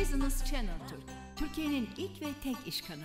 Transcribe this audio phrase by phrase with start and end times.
[0.00, 1.02] Business Channel Türk,
[1.36, 3.02] Türkiye'nin ilk ve tek iş kanalı.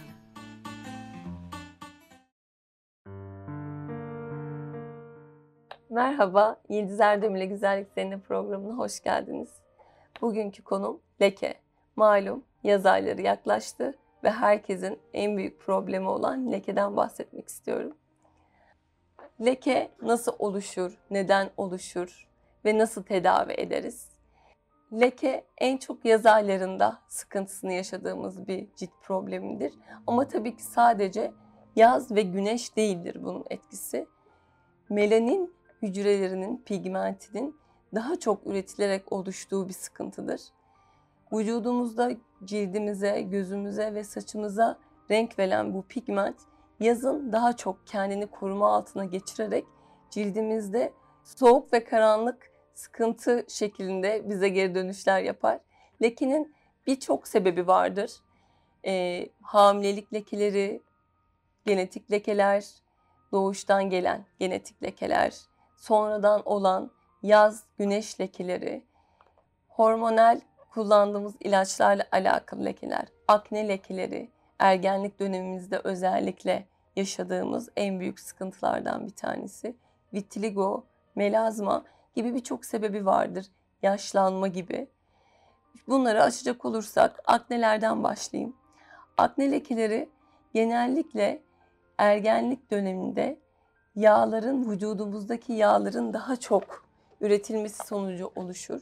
[5.89, 9.50] Merhaba, Yıldız Erdem ile Güzellik Seninle programına hoş geldiniz.
[10.21, 11.54] Bugünkü konum leke.
[11.95, 17.98] Malum yaz ayları yaklaştı ve herkesin en büyük problemi olan lekeden bahsetmek istiyorum.
[19.46, 22.30] Leke nasıl oluşur, neden oluşur
[22.66, 24.12] ve nasıl tedavi ederiz?
[24.93, 29.73] Leke en çok yaz aylarında sıkıntısını yaşadığımız bir cilt problemidir.
[30.07, 31.31] Ama tabii ki sadece
[31.75, 34.07] yaz ve güneş değildir bunun etkisi.
[34.89, 37.57] Melanin hücrelerinin pigmentinin
[37.95, 40.41] daha çok üretilerek oluştuğu bir sıkıntıdır.
[41.33, 42.11] Vücudumuzda
[42.44, 44.77] cildimize, gözümüze ve saçımıza
[45.11, 46.38] renk veren bu pigment
[46.80, 49.66] yazın daha çok kendini koruma altına geçirerek
[50.09, 55.59] cildimizde soğuk ve karanlık sıkıntı şeklinde bize geri dönüşler yapar.
[56.02, 56.55] Lekenin
[56.88, 58.11] birçok sebebi vardır.
[58.86, 60.81] Ee, hamilelik lekeleri,
[61.66, 62.66] genetik lekeler,
[63.31, 65.34] doğuştan gelen genetik lekeler,
[65.78, 66.92] sonradan olan
[67.23, 68.84] yaz güneş lekeleri,
[69.69, 79.16] hormonal kullandığımız ilaçlarla alakalı lekeler, akne lekeleri, ergenlik dönemimizde özellikle yaşadığımız en büyük sıkıntılardan bir
[79.16, 79.75] tanesi.
[80.14, 80.84] Vitiligo,
[81.16, 83.45] melazma gibi birçok sebebi vardır.
[83.81, 84.88] Yaşlanma gibi.
[85.88, 88.56] Bunları açacak olursak aknelerden başlayayım.
[89.17, 90.09] Akne lekeleri
[90.53, 91.41] genellikle
[91.97, 93.39] ergenlik döneminde
[93.95, 96.86] yağların vücudumuzdaki yağların daha çok
[97.22, 98.81] üretilmesi sonucu oluşur.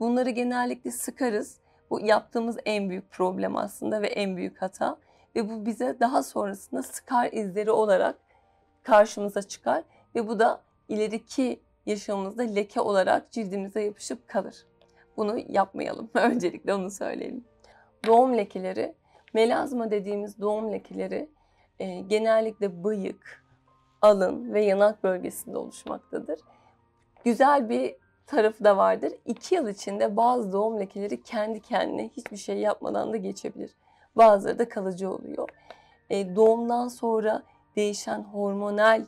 [0.00, 1.60] Bunları genellikle sıkarız.
[1.90, 4.96] Bu yaptığımız en büyük problem aslında ve en büyük hata
[5.36, 8.16] ve bu bize daha sonrasında sıkar izleri olarak
[8.82, 9.82] karşımıza çıkar
[10.14, 14.66] ve bu da ileriki yaşamımızda leke olarak cildimize yapışıp kalır.
[15.16, 16.10] Bunu yapmayalım.
[16.14, 17.44] Öncelikle onu söyleyelim.
[18.06, 18.94] Doğum lekeleri,
[19.34, 21.28] melazma dediğimiz doğum lekeleri
[21.78, 23.44] e, genellikle bıyık,
[24.02, 26.40] alın ve yanak bölgesinde oluşmaktadır.
[27.24, 27.96] Güzel bir
[28.26, 29.12] tarafı da vardır.
[29.26, 33.74] İki yıl içinde bazı doğum lekeleri kendi kendine hiçbir şey yapmadan da geçebilir.
[34.16, 35.48] Bazıları da kalıcı oluyor.
[36.10, 37.42] E, doğumdan sonra
[37.76, 39.06] değişen hormonal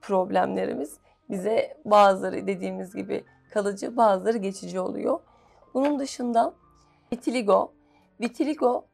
[0.00, 0.98] problemlerimiz
[1.30, 5.20] bize bazıları dediğimiz gibi kalıcı, bazıları geçici oluyor.
[5.74, 6.54] Bunun dışında
[7.12, 7.72] vitiligo,
[8.20, 8.84] vitiligo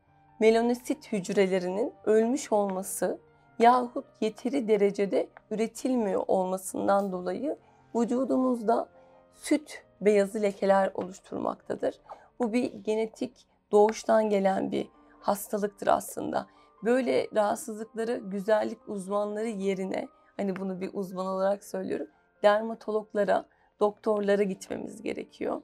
[0.40, 3.18] melanosit hücrelerinin ölmüş olması
[3.58, 7.56] yahut yeteri derecede üretilmiyor olmasından dolayı
[7.94, 8.88] vücudumuzda
[9.34, 12.00] süt beyazı lekeler oluşturmaktadır.
[12.38, 14.88] Bu bir genetik doğuştan gelen bir
[15.20, 16.46] hastalıktır aslında.
[16.84, 22.06] Böyle rahatsızlıkları güzellik uzmanları yerine hani bunu bir uzman olarak söylüyorum
[22.42, 23.44] dermatologlara,
[23.80, 25.62] doktorlara gitmemiz gerekiyor.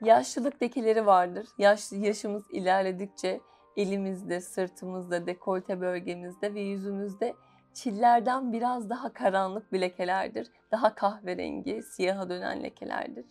[0.00, 1.48] Yaşlılık lekeleri vardır.
[1.58, 3.40] Yaş, yaşımız ilerledikçe
[3.76, 7.34] elimizde, sırtımızda, dekolte bölgemizde ve yüzümüzde
[7.74, 10.48] çillerden biraz daha karanlık bir lekelerdir.
[10.70, 13.26] Daha kahverengi, siyaha dönen lekelerdir.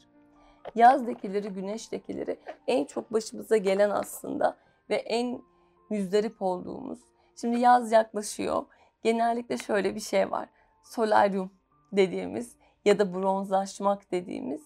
[0.75, 4.57] Yaz lekeleri, güneş lekeleri en çok başımıza gelen aslında
[4.89, 5.41] ve en
[5.89, 6.99] müzdarip olduğumuz.
[7.41, 8.65] Şimdi yaz yaklaşıyor.
[9.03, 10.49] Genellikle şöyle bir şey var.
[10.83, 11.51] Solaryum
[11.91, 14.61] dediğimiz ya da bronzlaşmak dediğimiz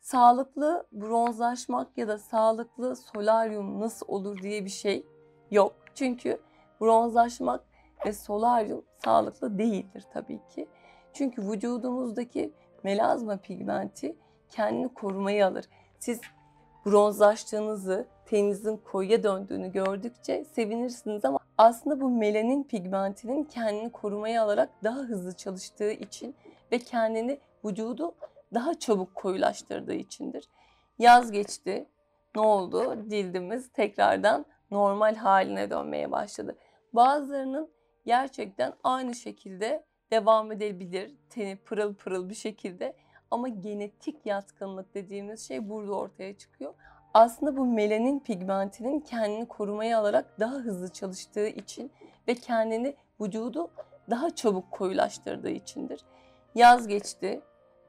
[0.00, 5.06] sağlıklı bronzlaşmak ya da sağlıklı solaryum nasıl olur diye bir şey
[5.50, 5.74] yok.
[5.94, 6.40] Çünkü
[6.80, 7.64] bronzlaşmak
[8.06, 10.68] ve solaryum sağlıklı değildir tabii ki.
[11.12, 12.52] Çünkü vücudumuzdaki
[12.82, 14.16] melazma pigmenti
[14.50, 15.64] kendini korumayı alır.
[15.98, 16.20] Siz
[16.86, 24.98] bronzlaştığınızı, teninizin koyuya döndüğünü gördükçe sevinirsiniz ama aslında bu melanin pigmentinin kendini korumaya alarak daha
[24.98, 26.34] hızlı çalıştığı için
[26.72, 28.14] ve kendini vücudu
[28.54, 30.48] daha çabuk koyulaştırdığı içindir.
[30.98, 31.86] Yaz geçti.
[32.34, 32.96] Ne oldu?
[33.08, 36.56] Cildimiz tekrardan normal haline dönmeye başladı.
[36.92, 37.70] Bazılarının
[38.06, 41.14] gerçekten aynı şekilde devam edebilir.
[41.30, 42.96] Teni pırıl pırıl bir şekilde
[43.30, 46.74] ama genetik yatkınlık dediğimiz şey burada ortaya çıkıyor.
[47.14, 51.90] Aslında bu melanin pigmentinin kendini korumaya alarak daha hızlı çalıştığı için
[52.28, 53.70] ve kendini vücudu
[54.10, 56.00] daha çabuk koyulaştırdığı içindir.
[56.58, 57.40] Yaz geçti.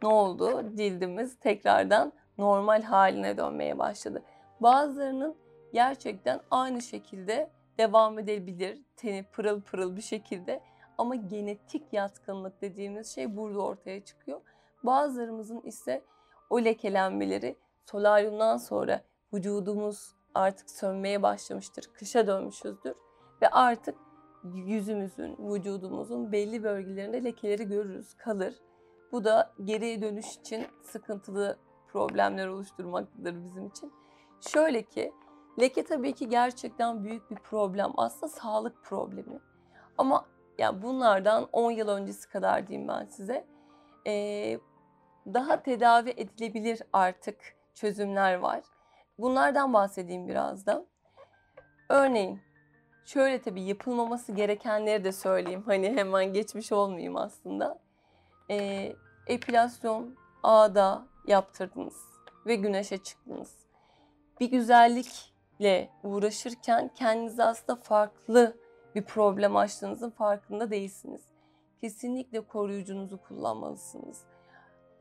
[0.02, 0.76] Ne oldu?
[0.76, 4.24] Cildimiz tekrardan normal haline dönmeye başladı.
[4.60, 5.36] Bazılarının
[5.74, 8.80] gerçekten aynı şekilde devam edebilir.
[8.96, 10.62] Teni pırıl pırıl bir şekilde
[10.98, 14.42] ama genetik yatkınlık dediğimiz şey burada ortaya çıkıyor.
[14.84, 16.04] Bazılarımızın ise
[16.50, 17.56] o lekelenmeleri
[17.86, 19.02] solaryumdan sonra
[19.34, 21.90] vücudumuz artık sönmeye başlamıştır.
[21.94, 22.96] Kışa dönmüşüzdür
[23.42, 23.96] ve artık
[24.44, 28.54] yüzümüzün, vücudumuzun belli bölgelerinde lekeleri görürüz, kalır.
[29.12, 31.58] Bu da geriye dönüş için sıkıntılı
[31.88, 33.94] problemler oluşturmaktadır bizim için.
[34.42, 35.14] Şöyle ki
[35.60, 37.92] Leke tabii ki gerçekten büyük bir problem.
[37.98, 39.40] Aslında sağlık problemi.
[39.98, 40.26] Ama
[40.58, 43.48] ya bunlardan 10 yıl öncesi kadar diyeyim ben size.
[44.08, 44.60] Ee,
[45.26, 47.38] daha tedavi edilebilir artık
[47.74, 48.64] çözümler var.
[49.18, 50.86] Bunlardan bahsedeyim biraz da.
[51.90, 52.42] Örneğin
[53.14, 55.64] şöyle tabii yapılmaması gerekenleri de söyleyeyim.
[55.66, 57.80] Hani hemen geçmiş olmayayım aslında.
[58.50, 58.96] Ee,
[59.28, 61.96] epilasyon ağda yaptırdınız
[62.46, 63.56] ve güneşe çıktınız.
[64.40, 68.58] Bir güzellikle uğraşırken kendinize aslında farklı
[68.96, 71.22] bir problem açtığınızın farkında değilsiniz.
[71.82, 74.24] Kesinlikle koruyucunuzu kullanmalısınız.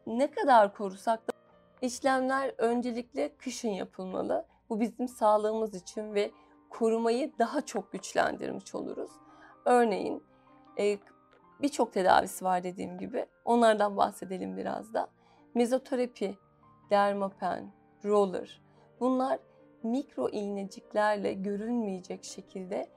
[0.06, 1.32] Ne kadar korusak da
[1.82, 4.46] işlemler öncelikle kışın yapılmalı.
[4.70, 6.30] Bu bizim sağlığımız için ve
[6.70, 9.10] korumayı daha çok güçlendirmiş oluruz.
[9.64, 10.22] Örneğin
[10.78, 10.98] e,
[11.62, 13.26] birçok tedavisi var dediğim gibi.
[13.44, 15.08] Onlardan bahsedelim biraz da.
[15.54, 16.38] Mezoterapi,
[16.90, 17.72] dermapen,
[18.04, 18.62] roller
[19.00, 19.38] bunlar
[19.82, 22.88] mikro iğneciklerle görünmeyecek şekilde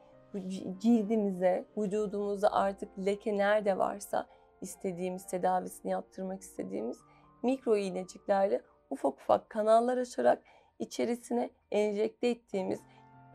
[0.80, 4.28] cildimize, vücudumuza artık leke nerede varsa
[4.62, 6.98] istediğimiz tedavisini yaptırmak istediğimiz
[7.44, 10.44] mikro iğneciklerle ufak ufak kanallar açarak
[10.80, 12.80] içerisine enjekte ettiğimiz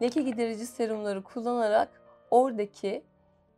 [0.02, 3.04] leke giderici serumları kullanarak oradaki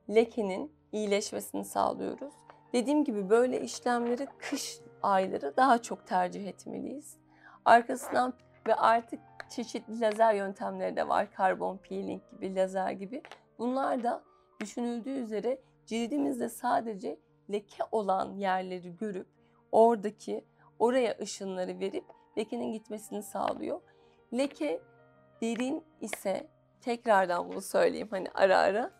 [0.08, 2.34] lekenin iyileşmesini sağlıyoruz.
[2.72, 7.16] Dediğim gibi böyle işlemleri kış ayları daha çok tercih etmeliyiz.
[7.64, 8.34] Arkasından
[8.66, 9.20] ve artık
[9.50, 11.32] çeşitli lazer yöntemleri de var.
[11.32, 13.22] Karbon peeling gibi, lazer gibi.
[13.58, 14.22] Bunlar da
[14.60, 17.18] düşünüldüğü üzere cildimizde sadece
[17.50, 19.26] leke olan yerleri görüp
[19.72, 20.44] oradaki
[20.78, 22.04] oraya ışınları verip
[22.38, 23.80] lekenin gitmesini sağlıyor.
[24.32, 24.80] Leke
[25.42, 26.48] derin ise
[26.80, 28.90] tekrardan bunu söyleyeyim hani ara ara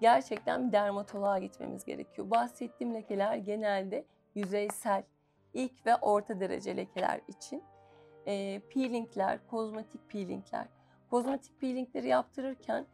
[0.00, 2.30] gerçekten bir dermatoloğa gitmemiz gerekiyor.
[2.30, 4.04] Bahsettiğim lekeler genelde
[4.34, 5.02] yüzeysel
[5.54, 7.62] ilk ve orta derece lekeler için.
[8.26, 10.66] E, peelingler, kozmetik peelingler.
[11.10, 12.86] Kozmetik peelingleri yaptırırken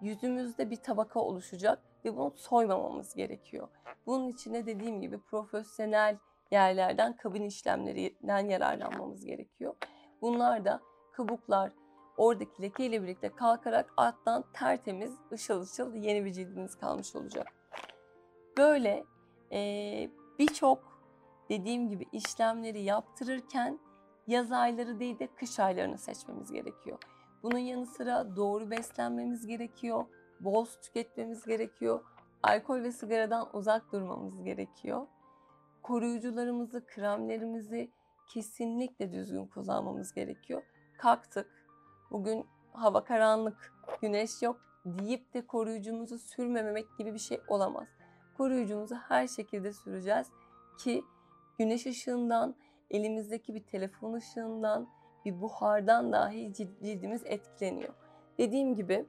[0.00, 3.68] yüzümüzde bir tabaka oluşacak ve bunu soymamamız gerekiyor.
[4.06, 6.18] Bunun için de dediğim gibi profesyonel
[6.50, 9.74] yerlerden kabin işlemlerinden yararlanmamız gerekiyor.
[10.22, 10.80] Bunlar da
[11.12, 11.72] kabuklar
[12.16, 17.46] oradaki leke ile birlikte kalkarak alttan tertemiz, ışıl ışıl yeni bir cildiniz kalmış olacak.
[18.58, 19.04] Böyle
[19.52, 19.60] e,
[20.38, 21.02] birçok
[21.48, 23.78] dediğim gibi işlemleri yaptırırken
[24.26, 26.98] yaz ayları değil de kış aylarını seçmemiz gerekiyor.
[27.42, 30.04] Bunun yanı sıra doğru beslenmemiz gerekiyor,
[30.40, 32.00] bol su tüketmemiz gerekiyor,
[32.42, 35.06] alkol ve sigaradan uzak durmamız gerekiyor.
[35.82, 37.90] Koruyucularımızı, kremlerimizi
[38.28, 40.62] kesinlikle düzgün kullanmamız gerekiyor.
[40.98, 41.65] Kalktık,
[42.10, 43.72] bugün hava karanlık,
[44.02, 47.88] güneş yok deyip de koruyucumuzu sürmememek gibi bir şey olamaz.
[48.36, 50.26] Koruyucumuzu her şekilde süreceğiz
[50.78, 51.04] ki
[51.58, 52.54] güneş ışığından,
[52.90, 54.88] elimizdeki bir telefon ışığından,
[55.24, 57.94] bir buhardan dahi cildimiz etkileniyor.
[58.38, 59.06] Dediğim gibi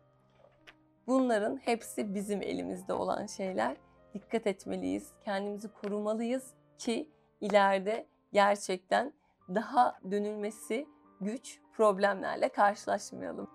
[1.08, 3.78] bunların hepsi bizim elimizde olan şeyler.
[4.14, 7.10] Dikkat etmeliyiz, kendimizi korumalıyız ki
[7.42, 9.14] ileride gerçekten
[9.50, 10.88] daha dönülmesi
[11.22, 13.50] güç problemlerle karşılaşmayalım.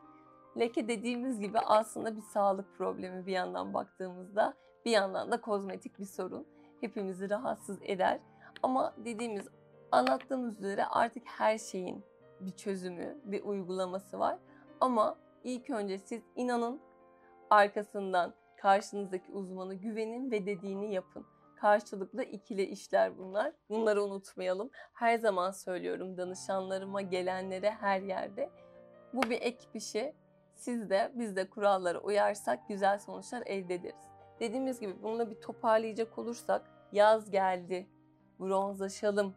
[0.59, 4.55] Leke dediğimiz gibi aslında bir sağlık problemi bir yandan baktığımızda
[4.85, 6.47] bir yandan da kozmetik bir sorun.
[6.81, 8.21] Hepimizi rahatsız eder.
[8.63, 9.49] Ama dediğimiz
[9.93, 12.05] anlattığımız üzere artık her şeyin
[12.41, 14.39] bir çözümü, bir uygulaması var.
[14.81, 16.81] Ama ilk önce siz inanın
[17.51, 21.27] arkasından karşınızdaki uzmanı güvenin ve dediğini yapın.
[21.63, 23.53] Karşılıklı ikili işler bunlar.
[23.69, 24.71] Bunları unutmayalım.
[24.93, 28.51] Her zaman söylüyorum danışanlarıma, gelenlere her yerde.
[29.13, 30.15] Bu bir ekip işi.
[30.55, 34.05] Siz de biz de kurallara uyarsak güzel sonuçlar elde ederiz.
[34.41, 37.87] Dediğimiz gibi bununla bir toparlayacak olursak yaz geldi,
[38.41, 39.35] bronzlaşalım,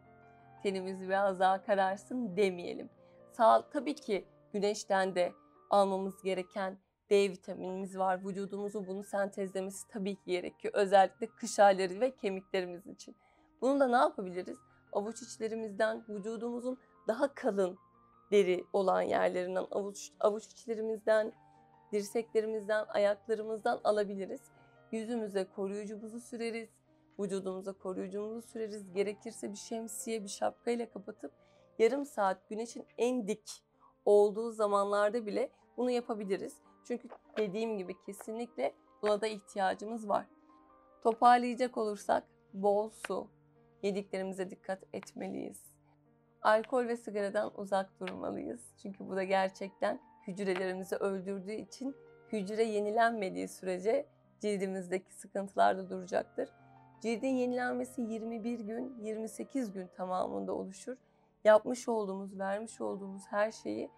[0.62, 2.90] tenimiz biraz daha kararsın demeyelim.
[3.32, 5.32] Sağ, tabii ki güneşten de
[5.70, 6.78] almamız gereken
[7.10, 8.24] D vitaminimiz var.
[8.24, 10.74] Vücudumuzun bunu sentezlemesi tabii ki gerekiyor.
[10.74, 13.16] Özellikle kış ayları ve kemiklerimiz için.
[13.60, 14.58] Bunu da ne yapabiliriz?
[14.92, 17.78] Avuç içlerimizden vücudumuzun daha kalın
[18.30, 21.32] deri olan yerlerinden, avuç, avuç içlerimizden,
[21.92, 24.40] dirseklerimizden, ayaklarımızdan alabiliriz.
[24.92, 26.68] Yüzümüze koruyucumuzu süreriz.
[27.20, 28.92] Vücudumuza koruyucumuzu süreriz.
[28.94, 31.32] Gerekirse bir şemsiye, bir şapkayla kapatıp
[31.78, 33.62] yarım saat güneşin en dik
[34.04, 36.54] olduğu zamanlarda bile bunu yapabiliriz.
[36.88, 40.26] Çünkü dediğim gibi kesinlikle buna da ihtiyacımız var.
[41.02, 42.24] Toparlayacak olursak
[42.54, 43.28] bol su,
[43.82, 45.62] yediklerimize dikkat etmeliyiz.
[46.42, 48.60] Alkol ve sigaradan uzak durmalıyız.
[48.82, 51.96] Çünkü bu da gerçekten hücrelerimizi öldürdüğü için
[52.32, 54.06] hücre yenilenmediği sürece
[54.40, 56.48] cildimizdeki sıkıntılar da duracaktır.
[57.00, 60.96] Cildin yenilenmesi 21 gün, 28 gün tamamında oluşur.
[61.44, 63.90] Yapmış olduğumuz, vermiş olduğumuz her şeyi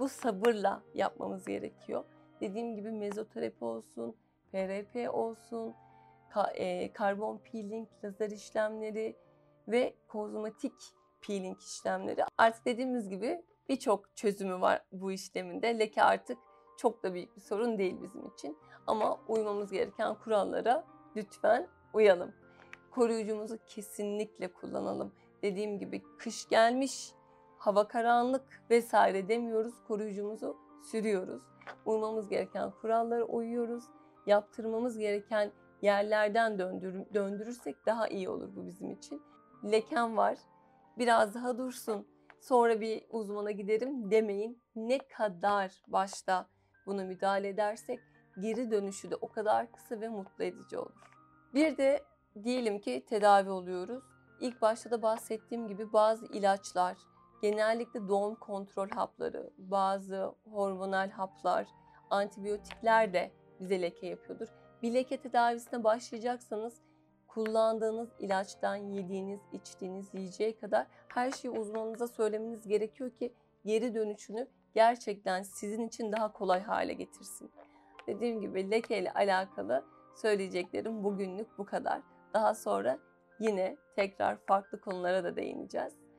[0.00, 2.04] Bu sabırla yapmamız gerekiyor.
[2.40, 4.16] Dediğim gibi mezoterapi olsun,
[4.52, 5.74] PRP olsun,
[6.30, 9.16] ka- e, karbon peeling, lazer işlemleri
[9.68, 10.72] ve kozmetik
[11.20, 12.24] peeling işlemleri.
[12.38, 15.78] Artık dediğimiz gibi birçok çözümü var bu işleminde.
[15.78, 16.38] Leke artık
[16.78, 18.58] çok da büyük bir sorun değil bizim için.
[18.86, 20.84] Ama uymamız gereken kurallara
[21.16, 22.34] lütfen uyalım.
[22.90, 25.12] Koruyucumuzu kesinlikle kullanalım.
[25.42, 27.12] Dediğim gibi kış gelmiş,
[27.60, 29.74] hava karanlık vesaire demiyoruz.
[29.88, 31.42] Koruyucumuzu sürüyoruz.
[31.86, 33.84] Uymamız gereken kurallara uyuyoruz.
[34.26, 35.52] Yaptırmamız gereken
[35.82, 39.22] yerlerden döndür, döndürürsek daha iyi olur bu bizim için.
[39.64, 40.38] Leken var.
[40.98, 42.06] Biraz daha dursun.
[42.40, 44.62] Sonra bir uzmana giderim demeyin.
[44.76, 46.46] Ne kadar başta
[46.86, 48.00] bunu müdahale edersek
[48.40, 51.00] geri dönüşü de o kadar kısa ve mutlu edici olur.
[51.54, 52.02] Bir de
[52.44, 54.04] diyelim ki tedavi oluyoruz.
[54.40, 56.96] İlk başta da bahsettiğim gibi bazı ilaçlar,
[57.42, 61.66] genellikle doğum kontrol hapları, bazı hormonal haplar,
[62.10, 63.30] antibiyotikler de
[63.60, 64.48] bize leke yapıyordur.
[64.82, 66.80] Bir leke tedavisine başlayacaksanız
[67.28, 75.42] kullandığınız ilaçtan yediğiniz, içtiğiniz, yiyeceğe kadar her şeyi uzmanınıza söylemeniz gerekiyor ki geri dönüşünü gerçekten
[75.42, 77.50] sizin için daha kolay hale getirsin.
[78.06, 79.84] Dediğim gibi leke ile alakalı
[80.16, 82.02] söyleyeceklerim bugünlük bu kadar.
[82.34, 82.98] Daha sonra
[83.40, 86.09] yine tekrar farklı konulara da değineceğiz.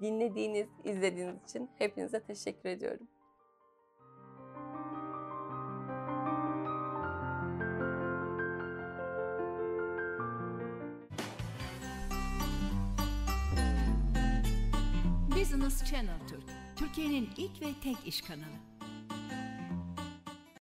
[0.00, 3.08] Dinlediğiniz, izlediğiniz için hepinize teşekkür ediyorum.
[15.36, 16.44] Business Channel Türk,
[16.76, 18.75] Türkiye'nin ilk ve tek iş kanalı.